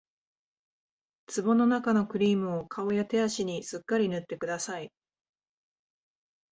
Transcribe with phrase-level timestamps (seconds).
[1.27, 4.91] 壺のなかのクリームを顔や手足にすっかり塗ってください